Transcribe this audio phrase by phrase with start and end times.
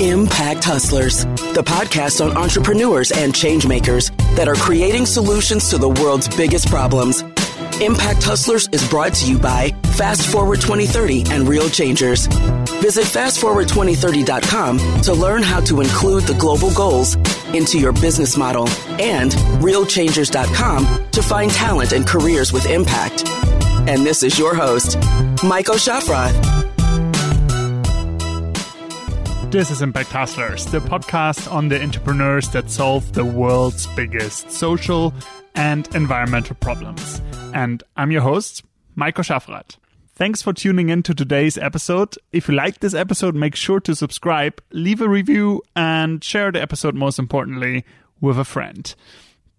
[0.00, 1.24] Impact Hustlers,
[1.54, 7.22] the podcast on entrepreneurs and changemakers that are creating solutions to the world's biggest problems.
[7.80, 12.26] Impact Hustlers is brought to you by Fast Forward 2030 and Real Changers.
[12.82, 17.16] Visit fastforward2030.com to learn how to include the global goals
[17.54, 18.68] into your business model
[19.00, 19.30] and
[19.62, 23.28] realchangers.com to find talent and careers with impact.
[23.88, 24.98] And this is your host,
[25.44, 26.53] Michael Schaffrath.
[29.54, 35.14] This is Impact Hustlers, the podcast on the entrepreneurs that solve the world's biggest social
[35.54, 37.22] and environmental problems.
[37.54, 38.64] And I'm your host,
[38.96, 39.76] Michael Schaffrath.
[40.16, 42.16] Thanks for tuning in to today's episode.
[42.32, 46.60] If you like this episode, make sure to subscribe, leave a review, and share the
[46.60, 47.84] episode, most importantly,
[48.20, 48.92] with a friend.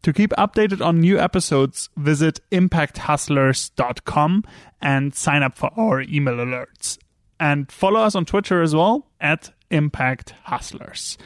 [0.01, 4.43] To keep updated on new episodes, visit impacthustlers.com
[4.81, 6.97] and sign up for our email alerts.
[7.39, 11.17] And follow us on Twitter as well at Impact Hustlers.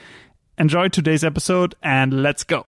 [0.57, 2.65] Enjoy today's episode and let's go.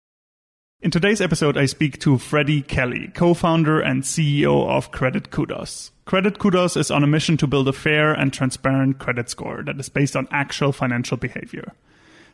[0.81, 5.93] In today's episode, I speak to Freddie Kelly, co-founder and CEO of Credit Kudos.
[6.05, 9.81] Credit Kudos is on a mission to build a fair and transparent credit score that
[9.81, 11.73] is based on actual financial behavior.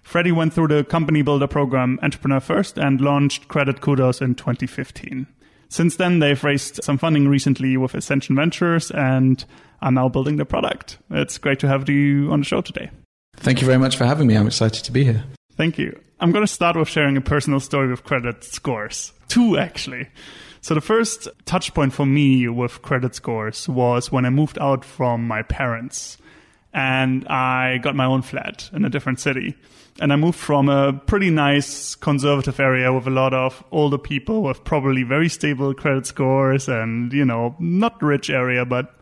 [0.03, 5.27] Freddie went through the company builder program Entrepreneur First and launched Credit Kudos in 2015.
[5.69, 9.45] Since then, they've raised some funding recently with Ascension Ventures and
[9.81, 10.99] are now building the product.
[11.11, 12.91] It's great to have you on the show today.
[13.41, 14.37] Thank you very much for having me.
[14.37, 15.25] I'm excited to be here.
[15.57, 15.99] Thank you.
[16.21, 19.15] I'm going to start with sharing a personal story with credit scores.
[19.29, 20.09] Two, actually.
[20.61, 24.85] So the first touch point for me with credit scores was when I moved out
[24.85, 26.19] from my parents
[26.75, 29.57] and I got my own flat in a different city.
[30.01, 34.43] And I moved from a pretty nice conservative area with a lot of older people
[34.43, 38.95] with probably very stable credit scores and, you know, not rich area, but,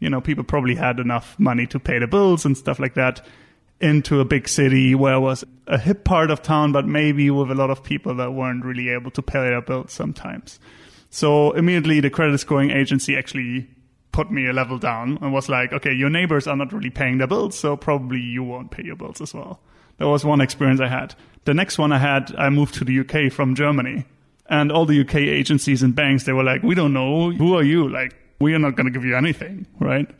[0.00, 3.26] you know, people probably had enough money to pay the bills and stuff like that
[3.80, 7.50] into a big city where it was a hip part of town, but maybe with
[7.50, 10.60] a lot of people that weren't really able to pay their bills sometimes.
[11.10, 13.68] So immediately the credit scoring agency actually
[14.12, 17.18] put me a level down and was like, okay, your neighbors are not really paying
[17.18, 19.60] their bills, so probably you won't pay your bills as well.
[19.98, 21.14] That was one experience I had.
[21.44, 24.04] The next one I had, I moved to the UK from Germany.
[24.48, 27.30] And all the UK agencies and banks, they were like, we don't know.
[27.30, 27.88] Who are you?
[27.88, 30.10] Like, we are not going to give you anything, right?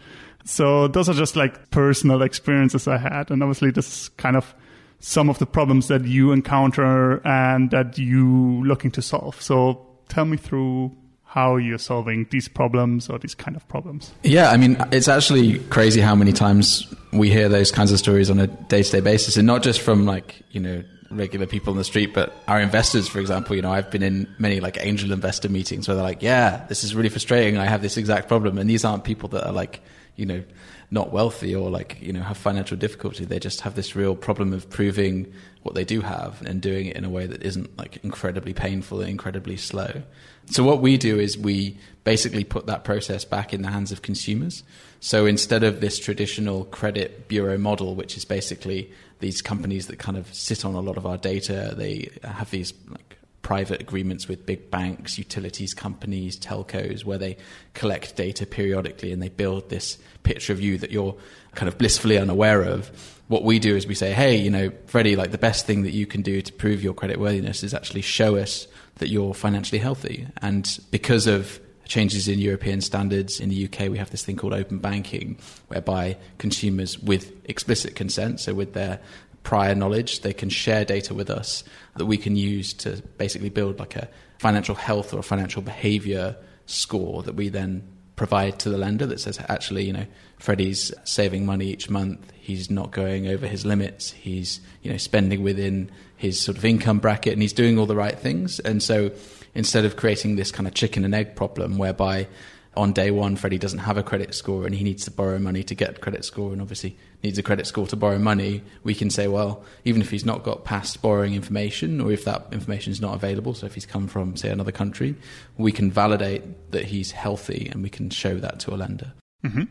[0.44, 3.30] So those are just like personal experiences I had.
[3.30, 4.54] And obviously this is kind of
[4.98, 9.40] some of the problems that you encounter and that you looking to solve.
[9.40, 14.12] So tell me through how you're solving these problems or these kind of problems.
[14.24, 18.30] Yeah, I mean, it's actually crazy how many times we hear those kinds of stories
[18.30, 21.84] on a day-to-day basis and not just from like, you know, regular people in the
[21.84, 25.48] street, but our investors, for example, you know, I've been in many like angel investor
[25.48, 27.58] meetings where they're like, yeah, this is really frustrating.
[27.58, 28.58] I have this exact problem.
[28.58, 29.80] And these aren't people that are like,
[30.16, 30.42] you know,
[30.90, 33.24] not wealthy or like, you know, have financial difficulty.
[33.24, 35.32] They just have this real problem of proving
[35.62, 39.00] what they do have and doing it in a way that isn't like incredibly painful
[39.00, 40.02] and incredibly slow.
[40.46, 44.02] So what we do is we basically put that process back in the hands of
[44.02, 44.64] consumers.
[45.00, 50.16] So instead of this traditional credit bureau model, which is basically these companies that kind
[50.16, 53.09] of sit on a lot of our data, they have these like
[53.42, 57.36] private agreements with big banks, utilities companies, telcos, where they
[57.74, 61.16] collect data periodically and they build this picture of you that you're
[61.54, 62.90] kind of blissfully unaware of.
[63.28, 65.92] What we do is we say, hey, you know, Freddie, like the best thing that
[65.92, 69.78] you can do to prove your credit worthiness is actually show us that you're financially
[69.78, 70.26] healthy.
[70.42, 74.52] And because of changes in European standards in the UK, we have this thing called
[74.52, 79.00] open banking, whereby consumers with explicit consent, so with their
[79.42, 80.20] prior knowledge.
[80.20, 81.64] They can share data with us
[81.96, 84.08] that we can use to basically build like a
[84.38, 86.36] financial health or financial behavior
[86.66, 87.86] score that we then
[88.16, 90.06] provide to the lender that says actually you know
[90.38, 95.42] Freddie's saving money each month he's not going over his limits he's you know spending
[95.42, 99.10] within his sort of income bracket and he's doing all the right things and so
[99.54, 102.28] instead of creating this kind of chicken and egg problem whereby
[102.76, 105.62] on day one, Freddie doesn't have a credit score and he needs to borrow money
[105.64, 108.94] to get a credit score and obviously needs a credit score to borrow money, we
[108.94, 112.92] can say, well, even if he's not got past borrowing information or if that information
[112.92, 115.16] is not available, so if he's come from, say, another country,
[115.58, 119.12] we can validate that he's healthy and we can show that to a lender.
[119.44, 119.64] Mm-hmm.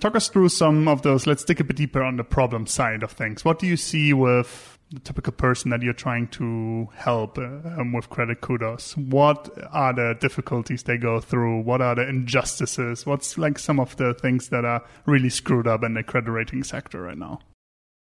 [0.00, 1.26] Talk us through some of those.
[1.26, 3.44] Let's dig a bit deeper on the problem side of things.
[3.44, 7.42] What do you see with the typical person that you're trying to help uh,
[7.78, 8.96] um, with credit kudos.
[8.96, 11.60] What are the difficulties they go through?
[11.60, 13.06] What are the injustices?
[13.06, 16.64] What's like some of the things that are really screwed up in the credit rating
[16.64, 17.40] sector right now?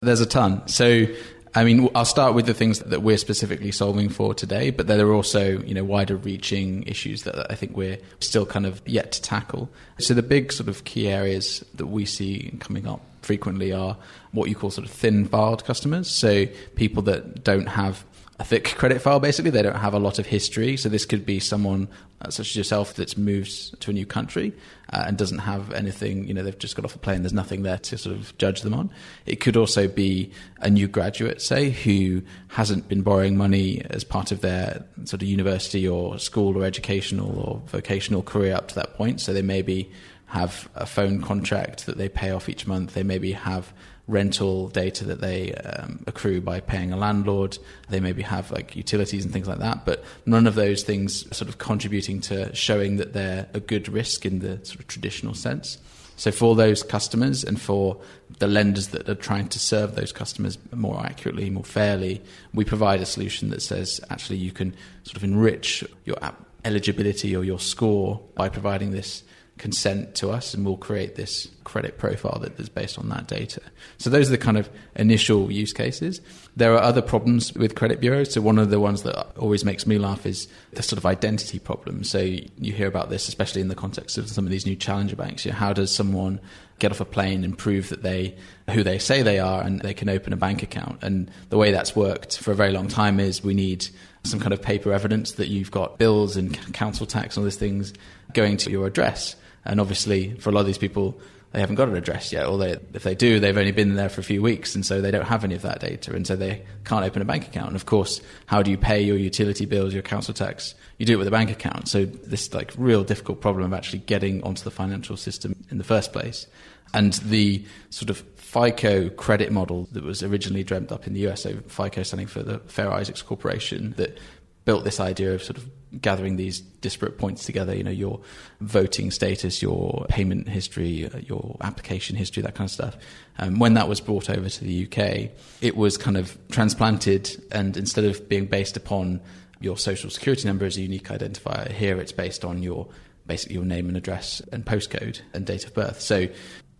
[0.01, 0.67] There's a ton.
[0.67, 1.05] So
[1.53, 5.05] I mean, I'll start with the things that we're specifically solving for today, but there
[5.05, 9.11] are also, you know, wider reaching issues that I think we're still kind of yet
[9.13, 9.69] to tackle.
[9.99, 13.97] So the big sort of key areas that we see coming up frequently are
[14.31, 16.09] what you call sort of thin filed customers.
[16.09, 16.45] So
[16.75, 18.05] people that don't have
[18.41, 19.51] a thick credit file basically.
[19.51, 20.75] They don't have a lot of history.
[20.75, 21.87] So this could be someone
[22.21, 24.51] uh, such as yourself that's moved to a new country
[24.91, 27.63] uh, and doesn't have anything you know they've just got off a plane there's nothing
[27.63, 28.89] there to sort of judge them on.
[29.27, 34.31] It could also be a new graduate say who hasn't been borrowing money as part
[34.31, 38.95] of their sort of university or school or educational or vocational career up to that
[38.95, 39.21] point.
[39.21, 39.91] So they maybe
[40.31, 43.73] have a phone contract that they pay off each month they maybe have
[44.11, 47.57] rental data that they um, accrue by paying a landlord.
[47.89, 51.49] They maybe have like utilities and things like that, but none of those things sort
[51.49, 55.77] of contributing to showing that they're a good risk in the sort of traditional sense.
[56.17, 57.99] So for those customers and for
[58.37, 62.21] the lenders that are trying to serve those customers more accurately, more fairly,
[62.53, 66.17] we provide a solution that says actually you can sort of enrich your
[66.63, 69.23] eligibility or your score by providing this
[69.57, 73.61] consent to us and we'll create this credit profile that is based on that data.
[73.99, 76.19] So those are the kind of initial use cases.
[76.55, 78.33] There are other problems with credit bureaus.
[78.33, 81.59] So one of the ones that always makes me laugh is the sort of identity
[81.59, 82.03] problem.
[82.03, 85.15] So you hear about this, especially in the context of some of these new challenger
[85.15, 85.45] banks.
[85.45, 86.39] You know, how does someone
[86.79, 88.35] get off a plane and prove that they
[88.71, 91.03] who they say they are and they can open a bank account?
[91.03, 93.87] And the way that's worked for a very long time is we need
[94.23, 97.57] some kind of paper evidence that you've got bills and council tax and all these
[97.57, 97.93] things
[98.33, 99.35] going to your address.
[99.65, 101.19] And obviously, for a lot of these people,
[101.51, 104.07] they haven't got an address yet, or they, if they do, they've only been there
[104.09, 106.35] for a few weeks, and so they don't have any of that data, and so
[106.35, 107.67] they can't open a bank account.
[107.67, 110.75] And of course, how do you pay your utility bills, your council tax?
[110.97, 111.89] You do it with a bank account.
[111.89, 115.83] So this like real difficult problem of actually getting onto the financial system in the
[115.83, 116.47] first place,
[116.93, 121.43] and the sort of FICO credit model that was originally dreamt up in the US,
[121.43, 124.17] so FICO standing for the Fair Isaacs Corporation, that
[124.63, 125.69] built this idea of sort of
[125.99, 128.21] gathering these disparate points together, you know, your
[128.61, 132.97] voting status, your payment history, your application history, that kind of stuff.
[133.39, 137.75] Um, when that was brought over to the UK, it was kind of transplanted, and
[137.75, 139.21] instead of being based upon
[139.59, 142.87] your social security number as a unique identifier, here it's based on your
[143.27, 146.01] basically your name and address and postcode and date of birth.
[146.01, 146.27] So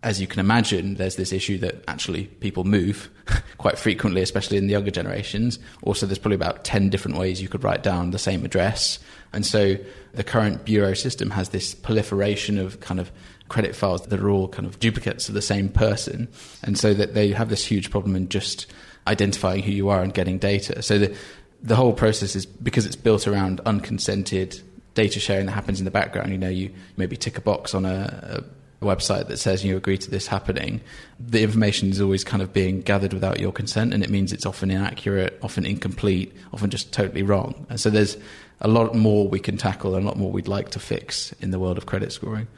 [0.02, 3.08] as you can imagine, there's this issue that actually people move
[3.58, 5.58] quite frequently, especially in the younger generations.
[5.82, 8.98] Also, there's probably about 10 different ways you could write down the same address.
[9.32, 9.76] And so
[10.12, 13.12] the current bureau system has this proliferation of kind of
[13.48, 16.28] credit files that are all kind of duplicates of the same person.
[16.62, 18.66] And so that they have this huge problem in just
[19.06, 20.82] identifying who you are and getting data.
[20.82, 21.16] So the,
[21.62, 24.60] the whole process is because it's built around unconsented
[24.94, 26.32] data sharing that happens in the background.
[26.32, 28.44] You know, you maybe tick a box on a, a
[28.82, 30.80] website that says you agree to this happening,
[31.18, 34.46] the information is always kind of being gathered without your consent, and it means it's
[34.46, 37.66] often inaccurate, often incomplete, often just totally wrong.
[37.68, 38.16] And so there's
[38.60, 41.50] a lot more we can tackle and a lot more we'd like to fix in
[41.50, 42.48] the world of credit scoring.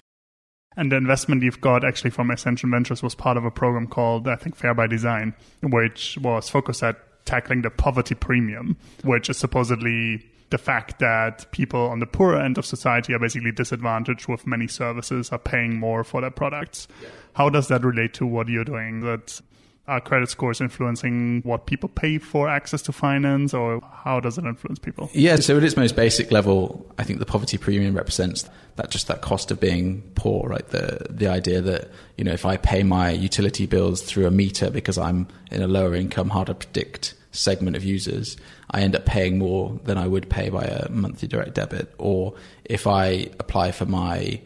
[0.77, 4.27] And the investment you've got actually from Ascension Ventures was part of a program called,
[4.27, 9.39] I think, Fair by Design, which was focused at tackling the poverty premium, which is
[9.39, 14.47] supposedly the fact that people on the poorer end of society are basically disadvantaged with
[14.47, 16.87] many services, are paying more for their products.
[17.03, 17.09] Yeah.
[17.35, 19.01] How does that relate to what you're doing?
[19.01, 19.41] That
[19.87, 24.45] are credit scores influencing what people pay for access to finance, or how does it
[24.45, 25.11] influence people?
[25.13, 29.09] Yeah, so at its most basic level, I think the poverty premium represents that just
[29.09, 30.67] that cost of being poor, right?
[30.69, 34.71] The the idea that you know if I pay my utility bills through a meter
[34.71, 38.37] because I'm in a lower income, hard to predict segment of users,
[38.71, 41.95] I end up paying more than I would pay by a monthly direct debit.
[41.99, 44.41] Or if I apply for my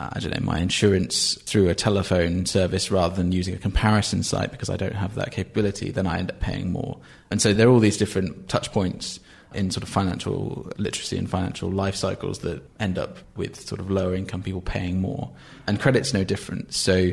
[0.00, 4.22] uh, I don't know, my insurance through a telephone service rather than using a comparison
[4.22, 6.98] site because I don't have that capability, then I end up paying more.
[7.30, 9.20] And so there are all these different touch points
[9.54, 13.88] in sort of financial literacy and financial life cycles that end up with sort of
[13.88, 15.30] lower income people paying more.
[15.68, 16.74] And credit's no different.
[16.74, 17.12] So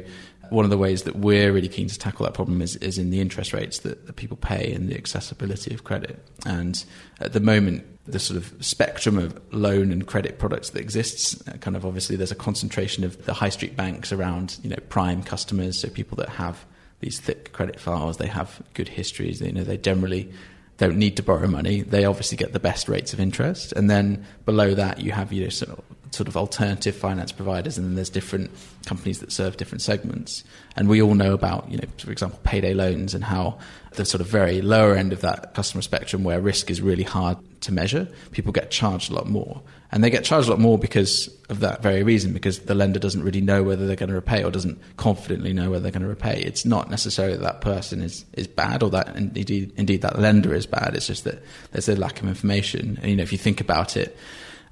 [0.51, 3.10] one of the ways that we're really keen to tackle that problem is, is in
[3.10, 6.20] the interest rates that, that people pay and the accessibility of credit.
[6.46, 6.84] And
[7.22, 11.53] at the moment, the sort of spectrum of loan and credit products that exists, uh,
[11.53, 15.24] kind of obviously there's a concentration of the high street banks around, you know, prime
[15.24, 16.65] customers, so people that have
[17.00, 20.29] these thick credit files, they have good histories, you know, they generally
[20.77, 21.81] don't need to borrow money.
[21.81, 23.72] They obviously get the best rates of interest.
[23.72, 27.77] And then below that, you have, you know, sort of sort of alternative finance providers,
[27.77, 28.51] and then there's different
[28.86, 30.44] companies that serve different segments.
[30.75, 33.58] And we all know about, you know, for example, payday loans and how
[33.94, 37.38] the sort of very lower end of that customer spectrum, where risk is really hard
[37.62, 39.62] to measure, people get charged a lot more.
[39.94, 43.00] And they get charged a lot more because of that very reason, because the lender
[43.00, 46.01] doesn't really know whether they're going to repay or doesn't confidently know whether they're going
[46.01, 46.41] to repay.
[46.41, 50.53] It's not necessarily that that person is, is bad or that indeed, indeed that lender
[50.53, 50.96] is bad.
[50.96, 51.41] It's just that
[51.72, 53.00] there's a lack of information.
[53.01, 54.18] And, you know, if you think about it,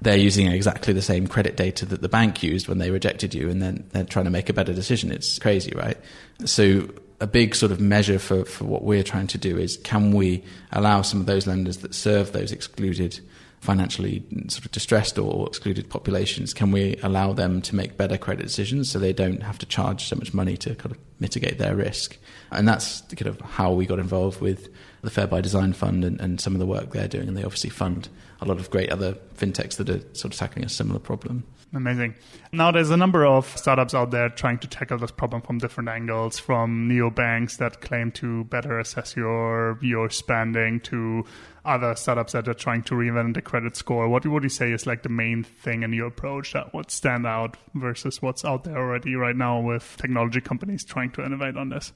[0.02, 3.48] they're using exactly the same credit data that the bank used when they rejected you,
[3.48, 5.12] and then they're trying to make a better decision.
[5.12, 5.98] It's crazy, right?
[6.44, 6.88] So
[7.20, 10.42] a big sort of measure for, for what we're trying to do is can we
[10.72, 13.20] allow some of those lenders that serve those excluded
[13.60, 18.42] financially sort of distressed or excluded populations, can we allow them to make better credit
[18.42, 21.76] decisions so they don't have to charge so much money to kind of mitigate their
[21.76, 22.16] risk?
[22.50, 24.68] And that's kind of how we got involved with
[25.02, 27.28] the Fair by Design Fund and, and some of the work they're doing.
[27.28, 28.08] And they obviously fund
[28.40, 31.44] a lot of great other fintechs that are sort of tackling a similar problem.
[31.72, 32.14] Amazing.
[32.52, 35.88] Now, there's a number of startups out there trying to tackle this problem from different
[35.88, 41.24] angles, from neobanks that claim to better assess your your spending to
[41.64, 44.08] other startups that are trying to reinvent the credit score.
[44.08, 47.26] What would you say is like the main thing in your approach that would stand
[47.26, 51.68] out versus what's out there already right now with technology companies trying to innovate on
[51.68, 51.92] this?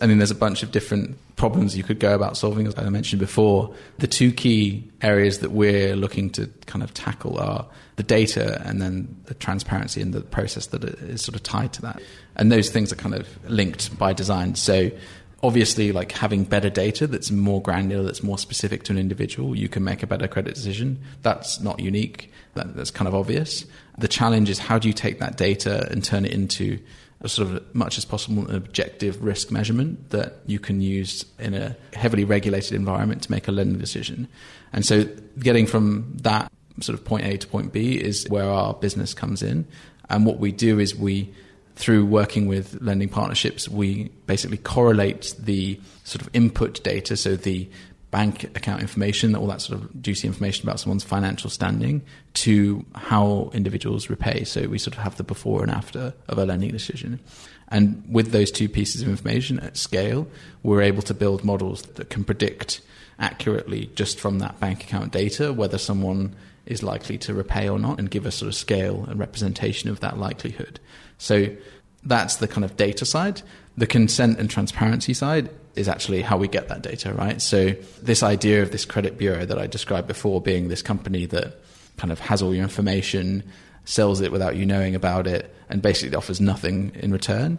[0.00, 2.88] I mean, there's a bunch of different problems you could go about solving, as I
[2.88, 3.74] mentioned before.
[3.98, 8.80] The two key areas that we're looking to kind of tackle are the data and
[8.80, 12.00] then the transparency and the process that is sort of tied to that.
[12.36, 14.54] And those things are kind of linked by design.
[14.54, 14.90] So,
[15.42, 19.68] obviously, like having better data that's more granular, that's more specific to an individual, you
[19.68, 21.00] can make a better credit decision.
[21.22, 23.64] That's not unique, that, that's kind of obvious.
[23.98, 26.78] The challenge is how do you take that data and turn it into
[27.20, 31.54] a sort of much as possible an objective risk measurement that you can use in
[31.54, 34.28] a heavily regulated environment to make a lending decision.
[34.72, 35.04] And so
[35.38, 39.42] getting from that sort of point A to point B is where our business comes
[39.42, 39.66] in.
[40.08, 41.32] And what we do is we
[41.78, 47.70] through working with lending partnerships, we basically correlate the sort of input data, so the
[48.10, 52.02] bank account information, all that sort of juicy information about someone's financial standing,
[52.34, 54.44] to how individuals repay.
[54.44, 57.20] So we sort of have the before and after of a lending decision.
[57.68, 60.26] And with those two pieces of information at scale,
[60.62, 62.80] we're able to build models that can predict
[63.18, 66.34] accurately just from that bank account data whether someone
[66.66, 70.00] is likely to repay or not and give a sort of scale and representation of
[70.00, 70.78] that likelihood.
[71.18, 71.48] So
[72.04, 73.42] that's the kind of data side.
[73.76, 77.40] The consent and transparency side is actually how we get that data, right?
[77.40, 81.54] So this idea of this credit bureau that I described before being this company that
[81.96, 83.44] kind of has all your information,
[83.84, 87.58] sells it without you knowing about it, and basically offers nothing in return.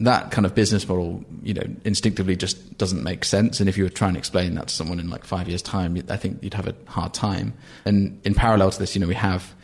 [0.00, 3.60] That kind of business model, you know, instinctively just doesn't make sense.
[3.60, 5.96] And if you were trying to explain that to someone in like five years' time,
[6.08, 7.54] I think you'd have a hard time.
[7.84, 9.54] And in parallel to this, you know, we have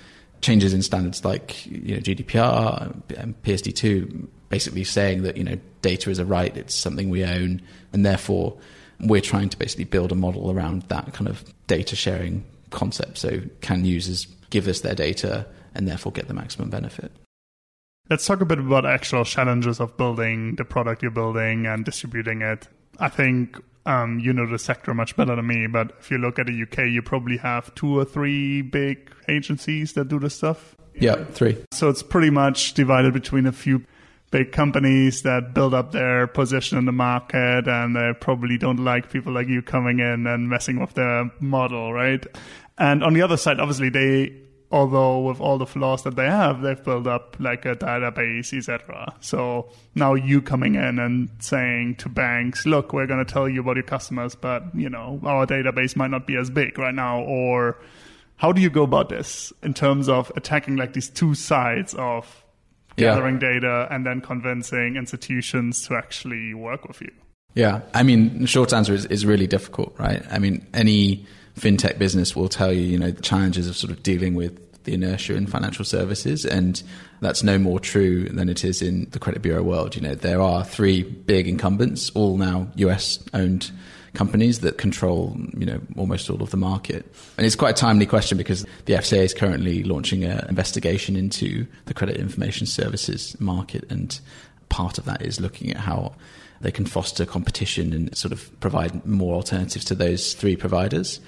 [0.42, 6.10] changes in standards like you know GDPR and PSD2 basically saying that you know data
[6.10, 8.56] is a right, it's something we own, and therefore
[9.00, 13.18] we're trying to basically build a model around that kind of data sharing concept.
[13.18, 17.10] So can users give us their data and therefore get the maximum benefit?
[18.10, 22.42] Let's talk a bit about actual challenges of building the product you're building and distributing
[22.42, 22.68] it.
[22.98, 26.38] I think um, you know the sector much better than me, but if you look
[26.38, 30.76] at the UK, you probably have two or three big agencies that do this stuff.
[30.94, 31.64] Yeah, three.
[31.72, 33.84] So it's pretty much divided between a few
[34.30, 39.10] big companies that build up their position in the market and they probably don't like
[39.10, 42.26] people like you coming in and messing with their model, right?
[42.78, 44.32] And on the other side, obviously they
[44.72, 49.14] although with all the flaws that they have, they've built up like a database, etc.
[49.20, 53.60] So now you coming in and saying to banks, look, we're going to tell you
[53.60, 57.20] about your customers, but you know, our database might not be as big right now
[57.20, 57.78] or
[58.36, 62.44] how do you go about this in terms of attacking like these two sides of
[62.96, 63.52] gathering yeah.
[63.52, 67.12] data and then convincing institutions to actually work with you?
[67.54, 70.24] Yeah, I mean, short answer is, is really difficult, right?
[70.30, 71.26] I mean, any
[71.58, 74.94] fintech business will tell you, you know, the challenges of sort of dealing with the
[74.94, 76.82] inertia in financial services, and
[77.20, 79.94] that's no more true than it is in the credit bureau world.
[79.94, 83.70] You know, there are three big incumbents, all now US owned
[84.14, 87.06] companies that control, you know, almost all of the market.
[87.38, 91.66] And it's quite a timely question because the FCA is currently launching an investigation into
[91.86, 94.20] the credit information services market, and
[94.68, 96.14] part of that is looking at how
[96.60, 101.20] they can foster competition and sort of provide more alternatives to those three providers.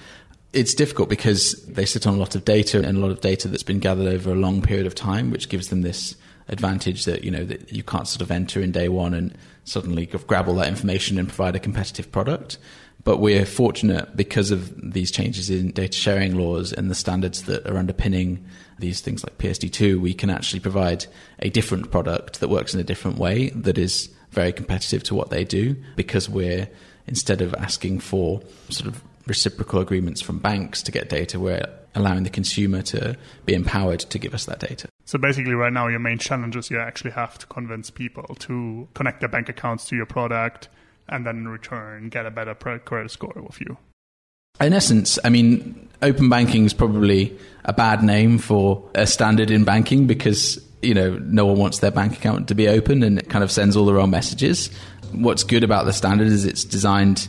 [0.55, 3.49] It's difficult because they sit on a lot of data and a lot of data
[3.49, 6.15] that's been gathered over a long period of time, which gives them this
[6.47, 10.05] advantage that you know that you can't sort of enter in day one and suddenly
[10.05, 12.57] grab all that information and provide a competitive product.
[13.03, 17.67] But we're fortunate because of these changes in data sharing laws and the standards that
[17.67, 18.43] are underpinning
[18.79, 21.05] these things like PSD2, we can actually provide
[21.39, 25.31] a different product that works in a different way that is very competitive to what
[25.31, 26.69] they do because we're
[27.07, 31.65] instead of asking for sort of reciprocal agreements from banks to get data, we're
[31.95, 34.87] allowing the consumer to be empowered to give us that data.
[35.05, 38.87] So basically, right now, your main challenge is you actually have to convince people to
[38.93, 40.67] connect their bank accounts to your product
[41.07, 43.77] and then in return get a better credit score with you.
[44.59, 49.63] In essence, I mean, open banking is probably a bad name for a standard in
[49.65, 53.29] banking because you know no one wants their bank account to be open and it
[53.29, 54.69] kind of sends all the wrong messages.
[55.11, 57.27] What's good about the standard is it's designed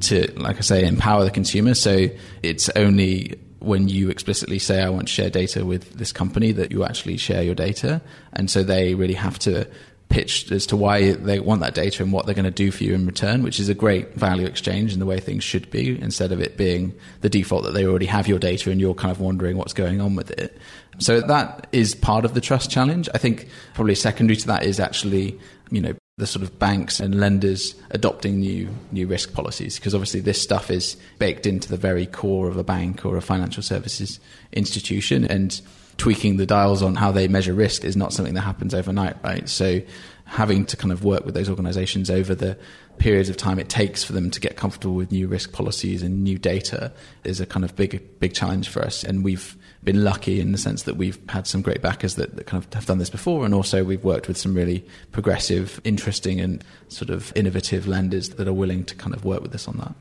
[0.00, 1.74] to, like I say, empower the consumer.
[1.74, 2.08] So
[2.42, 6.70] it's only when you explicitly say, I want to share data with this company, that
[6.70, 8.00] you actually share your data.
[8.32, 9.66] And so they really have to
[10.08, 12.84] pitch as to why they want that data and what they're going to do for
[12.84, 16.00] you in return, which is a great value exchange and the way things should be,
[16.00, 19.10] instead of it being the default that they already have your data and you're kind
[19.10, 20.56] of wondering what's going on with it.
[20.98, 23.08] So that is part of the trust challenge.
[23.14, 27.20] I think probably secondary to that is actually, you know, the sort of banks and
[27.20, 32.06] lenders adopting new new risk policies because obviously this stuff is baked into the very
[32.06, 34.18] core of a bank or a financial services
[34.52, 35.60] institution and
[35.98, 39.46] tweaking the dials on how they measure risk is not something that happens overnight right?
[39.46, 39.82] So
[40.24, 42.56] having to kind of work with those organizations over the
[42.96, 46.24] periods of time it takes for them to get comfortable with new risk policies and
[46.24, 46.92] new data
[47.24, 49.04] is a kind of big big challenge for us.
[49.04, 49.54] And we've
[49.86, 52.70] been lucky in the sense that we've had some great backers that, that kind of
[52.74, 57.08] have done this before, and also we've worked with some really progressive, interesting, and sort
[57.08, 59.94] of innovative lenders that are willing to kind of work with us on that.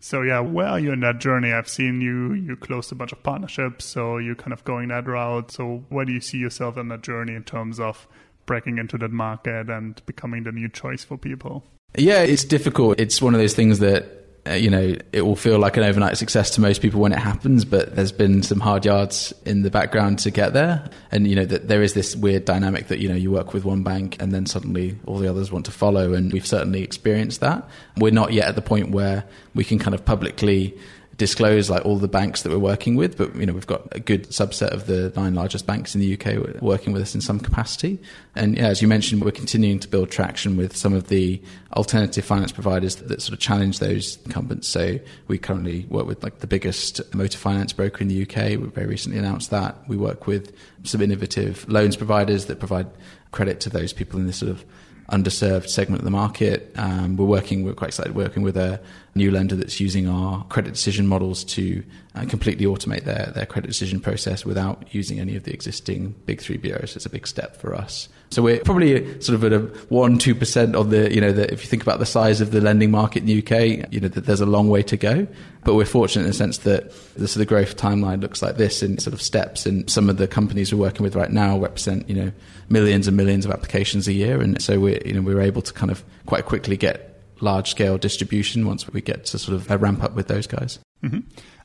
[0.00, 1.52] So yeah, where are you in that journey?
[1.52, 5.06] I've seen you you closed a bunch of partnerships, so you're kind of going that
[5.06, 5.52] route.
[5.52, 8.08] So where do you see yourself in that journey in terms of
[8.46, 11.64] breaking into that market and becoming the new choice for people?
[11.96, 13.00] Yeah, it's difficult.
[13.00, 16.16] It's one of those things that Uh, you know, it will feel like an overnight
[16.16, 19.70] success to most people when it happens, but there's been some hard yards in the
[19.70, 20.88] background to get there.
[21.10, 23.64] And, you know, that there is this weird dynamic that, you know, you work with
[23.64, 26.14] one bank and then suddenly all the others want to follow.
[26.14, 27.68] And we've certainly experienced that.
[27.96, 29.24] We're not yet at the point where
[29.54, 30.78] we can kind of publicly
[31.16, 34.00] disclose like all the banks that we're working with, but you know we've got a
[34.00, 37.40] good subset of the nine largest banks in the UK working with us in some
[37.40, 37.98] capacity.
[38.34, 41.40] And yeah, as you mentioned, we're continuing to build traction with some of the
[41.74, 44.68] alternative finance providers that, that sort of challenge those incumbents.
[44.68, 48.58] So we currently work with like the biggest motor finance broker in the UK.
[48.60, 50.54] We very recently announced that we work with
[50.84, 52.88] some innovative loans providers that provide
[53.32, 54.64] credit to those people in this sort of
[55.10, 56.72] underserved segment of the market.
[56.76, 58.80] Um, we're working, we're quite excited working with a
[59.14, 61.82] new lender that's using our credit decision models to
[62.14, 66.40] uh, completely automate their, their credit decision process without using any of the existing big
[66.40, 66.96] three bureaus.
[66.96, 68.08] It's a big step for us.
[68.30, 71.62] So we're probably sort of at a one, two percent of the, you know, if
[71.62, 74.26] you think about the size of the lending market in the UK, you know, that
[74.26, 75.26] there's a long way to go.
[75.64, 78.82] But we're fortunate in the sense that the sort of growth timeline looks like this
[78.82, 79.66] in sort of steps.
[79.66, 82.32] And some of the companies we're working with right now represent, you know,
[82.68, 84.40] millions and millions of applications a year.
[84.40, 87.98] And so we're, you know, we're able to kind of quite quickly get large scale
[87.98, 90.78] distribution once we get to sort of ramp up with those guys.
[91.02, 91.20] Mm-hmm.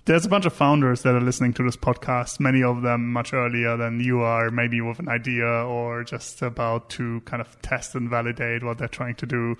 [0.06, 3.34] There's a bunch of founders that are listening to this podcast, many of them much
[3.34, 7.94] earlier than you are, maybe with an idea or just about to kind of test
[7.94, 9.56] and validate what they're trying to do.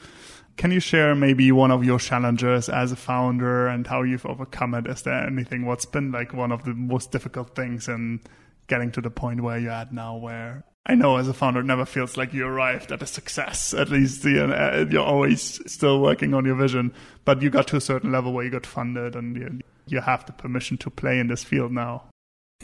[0.58, 4.74] Can you share maybe one of your challenges as a founder and how you've overcome
[4.74, 4.88] it?
[4.88, 8.22] Is there anything, what's been like one of the most difficult things in
[8.66, 11.66] getting to the point where you're at now, where I know as a founder, it
[11.66, 13.76] never feels like you arrived at a success.
[13.76, 17.78] At least you know, you're always still working on your vision, but you got to
[17.78, 21.20] a certain level where you got funded and you, you have the permission to play
[21.20, 22.04] in this field now.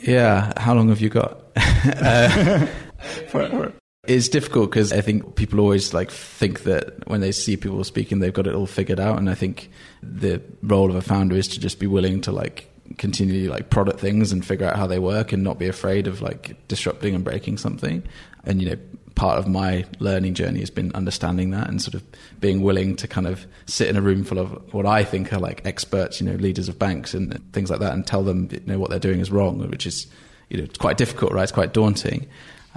[0.01, 0.53] Yeah.
[0.57, 1.43] How long have you got?
[1.55, 2.65] uh,
[3.29, 3.73] Forever.
[4.07, 8.19] It's difficult because I think people always like think that when they see people speaking,
[8.19, 9.17] they've got it all figured out.
[9.17, 9.69] And I think
[10.01, 13.99] the role of a founder is to just be willing to like continually like product
[13.99, 17.23] things and figure out how they work and not be afraid of like disrupting and
[17.25, 18.01] breaking something.
[18.45, 18.77] And you know,
[19.17, 22.03] part of my learning journey has been understanding that and sort of
[22.39, 25.39] being willing to kind of sit in a room full of what I think are
[25.39, 28.61] like experts, you know, leaders of banks and things like that, and tell them you
[28.67, 30.05] know what they're doing is wrong, which is
[30.49, 31.43] you know quite difficult, right?
[31.43, 32.27] It's quite daunting.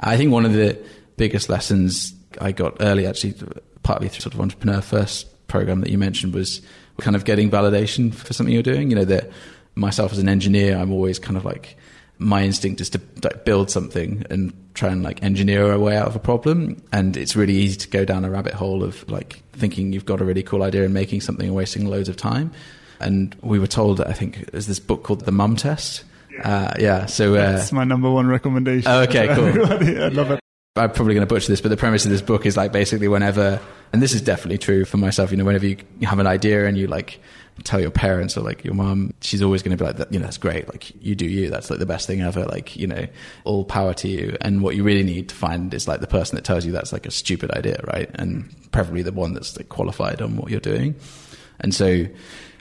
[0.00, 0.78] I think one of the
[1.18, 3.34] biggest lessons I got early, actually,
[3.82, 6.62] partly through sort of entrepreneur first program that you mentioned, was
[7.00, 8.88] kind of getting validation for something you're doing.
[8.88, 9.30] You know that
[9.74, 11.76] myself as an engineer, I'm always kind of like
[12.20, 16.06] my instinct is to like, build something and try and like engineer a way out
[16.06, 16.80] of a problem.
[16.92, 20.20] And it's really easy to go down a rabbit hole of like thinking you've got
[20.20, 22.52] a really cool idea and making something and wasting loads of time.
[23.00, 26.04] And we were told that I think there's this book called The Mum Test.
[26.44, 28.90] Uh, yeah, so uh, that's my number one recommendation.
[28.90, 29.46] Oh, okay, cool.
[29.66, 30.39] I love it.
[30.76, 33.08] I'm probably going to butcher this, but the premise of this book is like basically
[33.08, 33.60] whenever,
[33.92, 35.32] and this is definitely true for myself.
[35.32, 37.18] You know, whenever you have an idea and you like
[37.64, 40.26] tell your parents or like your mom, she's always going to be like, you know,
[40.26, 40.68] that's great.
[40.68, 41.50] Like you do you.
[41.50, 42.44] That's like the best thing ever.
[42.44, 43.04] Like, you know,
[43.42, 44.36] all power to you.
[44.42, 46.92] And what you really need to find is like the person that tells you that's
[46.92, 48.08] like a stupid idea, right?
[48.14, 50.94] And preferably the one that's like qualified on what you're doing.
[51.58, 52.06] And so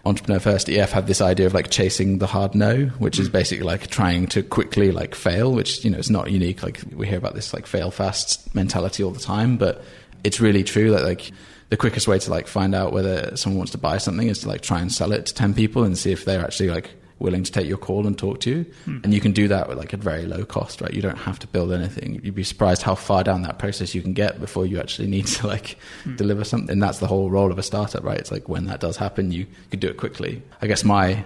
[0.10, 3.34] Entrepreneur First EF had this idea of like chasing the hard no, which is mm.
[3.34, 6.64] basically like trying to quickly like fail, which, you know, it's not unique.
[6.64, 9.84] Like we hear about this like fail fast mentality all the time, but
[10.24, 11.32] it's really true that like
[11.70, 14.48] the quickest way to like find out whether someone wants to buy something is to
[14.48, 17.44] like try and sell it to 10 people and see if they're actually like willing
[17.44, 18.66] to take your call and talk to you.
[18.86, 19.00] Hmm.
[19.04, 20.94] And you can do that with like a very low cost, right?
[20.94, 22.22] You don't have to build anything.
[22.24, 25.28] You'd be surprised how far down that process you can get before you actually need
[25.28, 26.16] to like hmm.
[26.16, 26.72] deliver something.
[26.72, 28.18] And that's the whole role of a startup, right?
[28.18, 30.42] It's like when that does happen, you could do it quickly.
[30.62, 31.24] I guess my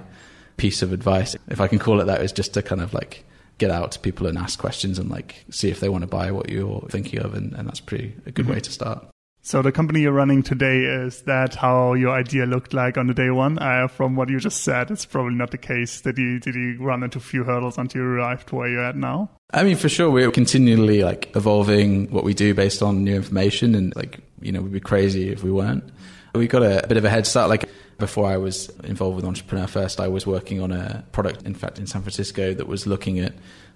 [0.58, 3.24] piece of advice, if I can call it that, is just to kind of like
[3.60, 6.32] get out to people and ask questions and like see if they want to buy
[6.32, 7.34] what you're thinking of.
[7.36, 8.56] And, and that's pretty a good mm-hmm.
[8.56, 9.06] way to start.
[9.46, 13.14] So the company you're running today is that how your idea looked like on the
[13.14, 13.60] day one?
[13.60, 16.00] Uh, from what you just said, it's probably not the case.
[16.00, 18.96] Did you did you run into a few hurdles until you arrived where you're at
[18.96, 19.30] now?
[19.54, 23.76] I mean, for sure, we're continually like evolving what we do based on new information,
[23.76, 25.84] and like you know, we'd be crazy if we weren't.
[26.34, 27.50] We got a, a bit of a head start.
[27.50, 31.54] Like before I was involved with Entrepreneur First, I was working on a product, in
[31.54, 33.34] fact, in San Francisco that was looking at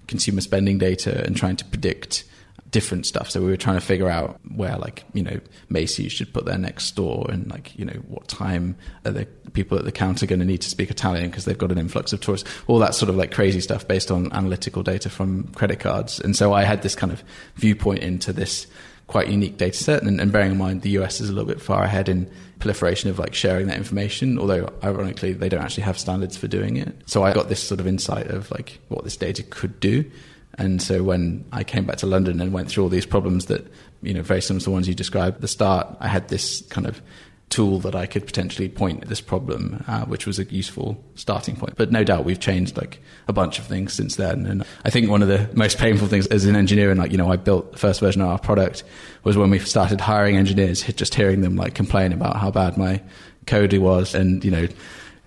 [0.08, 2.24] consumer spending data and trying to predict
[2.72, 3.30] different stuff.
[3.30, 6.58] So we were trying to figure out where, like, you know, Macy's should put their
[6.58, 8.76] next store and, like, you know, what time
[9.06, 11.72] are the people at the counter going to need to speak Italian because they've got
[11.72, 12.50] an influx of tourists.
[12.68, 16.20] All that sort of like crazy stuff based on analytical data from credit cards.
[16.20, 17.24] And so I had this kind of
[17.56, 18.68] viewpoint into this
[19.08, 20.04] quite unique data set.
[20.04, 23.10] And, and bearing in mind the US is a little bit far ahead in proliferation
[23.10, 26.96] of like sharing that information, although ironically they don't actually have standards for doing it.
[27.06, 30.10] So I got this sort of insight of like what this data could do.
[30.58, 33.66] And so when I came back to London and went through all these problems that,
[34.02, 36.62] you know, very similar to the ones you described at the start, I had this
[36.70, 37.02] kind of
[37.50, 41.56] tool that I could potentially point at this problem, uh, which was a useful starting
[41.56, 41.76] point.
[41.78, 44.46] But no doubt we've changed like a bunch of things since then.
[44.46, 47.18] And I think one of the most painful things as an engineer, and like, you
[47.18, 48.84] know, I built the first version of our product
[49.24, 53.02] was when we started hiring engineers, just hearing them like complain about how bad my
[53.46, 54.68] code was and, you know,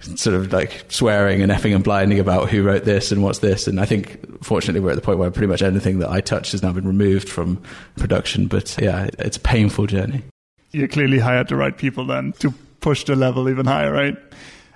[0.00, 3.66] sort of like swearing and effing and blinding about who wrote this and what's this.
[3.66, 6.52] And I think, fortunately, we're at the point where pretty much anything that I touch
[6.52, 7.62] has now been removed from
[7.96, 8.46] production.
[8.46, 10.22] But yeah, it's a painful journey.
[10.72, 14.16] You clearly hired the right people then to push the level even higher, right?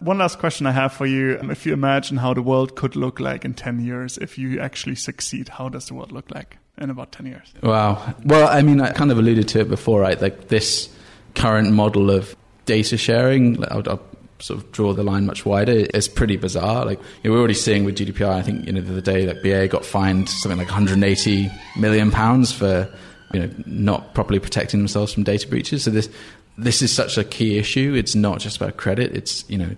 [0.00, 1.38] One last question I have for you.
[1.50, 4.96] If you imagine how the world could look like in 10 years, if you actually
[4.96, 7.54] succeed, how does the world look like in about 10 years?
[7.62, 8.14] Wow.
[8.24, 10.20] Well, I mean, I kind of alluded to it before, right?
[10.20, 10.90] Like this
[11.34, 14.02] current model of data sharing, I'll, I'll
[14.38, 16.84] sort of draw the line much wider is pretty bizarre.
[16.84, 18.30] Like you know, we're already seeing with GDPR.
[18.30, 22.10] I think you know the other day that BA got fined something like 180 million
[22.10, 22.92] pounds for
[23.32, 25.84] you know not properly protecting themselves from data breaches.
[25.84, 26.08] So this
[26.56, 27.94] this is such a key issue.
[27.94, 29.16] It's not just about credit.
[29.16, 29.70] It's you know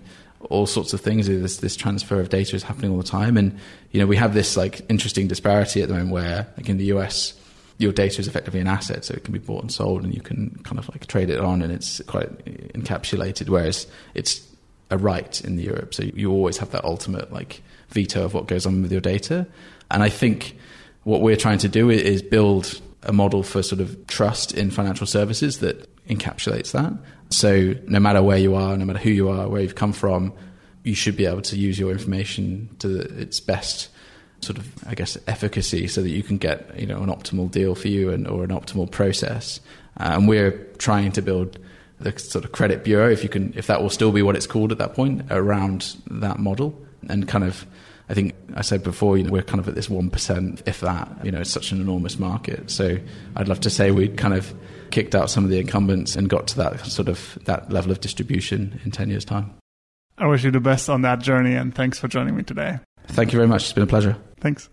[0.49, 1.27] all sorts of things.
[1.27, 3.57] This this transfer of data is happening all the time, and
[3.91, 6.85] you know we have this like interesting disparity at the moment where like in the
[6.85, 7.33] US
[7.77, 10.21] your data is effectively an asset, so it can be bought and sold, and you
[10.21, 12.29] can kind of like trade it on, and it's quite
[12.73, 13.49] encapsulated.
[13.49, 14.45] Whereas it's
[14.89, 18.65] a right in Europe, so you always have that ultimate like veto of what goes
[18.65, 19.47] on with your data.
[19.91, 20.57] And I think
[21.03, 25.07] what we're trying to do is build a model for sort of trust in financial
[25.07, 26.93] services that encapsulates that.
[27.29, 30.33] So no matter where you are, no matter who you are, where you've come from,
[30.83, 33.89] you should be able to use your information to its best
[34.41, 37.75] sort of, I guess, efficacy so that you can get, you know, an optimal deal
[37.75, 39.59] for you and, or an optimal process.
[39.99, 41.59] Uh, and we're trying to build
[41.99, 44.47] the sort of credit bureau, if you can, if that will still be what it's
[44.47, 46.79] called at that point, around that model.
[47.09, 47.65] And kind of,
[48.09, 51.09] I think I said before, you know, we're kind of at this 1%, if that,
[51.23, 52.69] you know, it's such an enormous market.
[52.69, 52.97] So
[53.35, 54.53] I'd love to say we'd kind of
[54.91, 57.99] kicked out some of the incumbents and got to that sort of, that level of
[57.99, 59.53] distribution in 10 years' time.
[60.17, 62.79] I wish you the best on that journey and thanks for joining me today.
[63.07, 63.63] Thank you very much.
[63.63, 64.17] It's been a pleasure.
[64.39, 64.69] Thanks.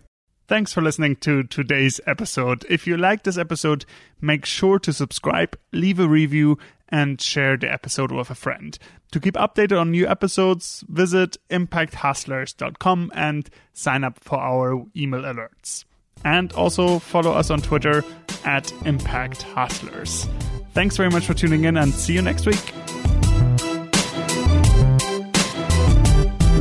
[0.47, 2.65] Thanks for listening to today's episode.
[2.69, 3.83] If you like this episode,
[4.21, 8.77] make sure to subscribe, leave a review, and share the episode with a friend.
[9.11, 15.85] To keep updated on new episodes, visit impacthustlers.com and sign up for our email alerts.
[16.23, 18.03] And also follow us on Twitter
[18.45, 20.27] at Impact Hustlers.
[20.73, 22.94] Thanks very much for tuning in and see you next week.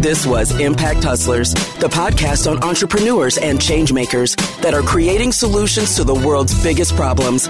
[0.05, 6.05] This was Impact Hustlers, the podcast on entrepreneurs and changemakers that are creating solutions to
[6.05, 7.47] the world's biggest problems.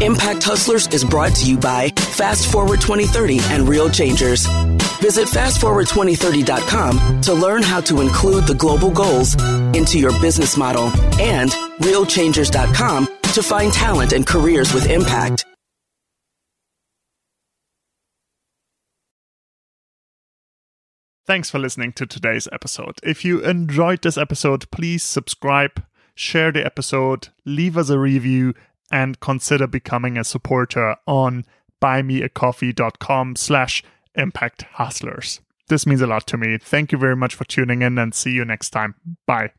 [0.00, 4.46] Impact Hustlers is brought to you by Fast Forward 2030 and Real Changers.
[5.00, 9.34] Visit fastforward2030.com to learn how to include the global goals
[9.74, 15.47] into your business model and realchangers.com to find talent and careers with impact.
[21.28, 23.00] Thanks for listening to today's episode.
[23.02, 28.54] If you enjoyed this episode, please subscribe, share the episode, leave us a review,
[28.90, 31.44] and consider becoming a supporter on
[31.82, 33.82] buymeacoffee.com slash
[34.14, 35.42] impact hustlers.
[35.68, 36.56] This means a lot to me.
[36.56, 38.94] Thank you very much for tuning in and see you next time.
[39.26, 39.52] Bye.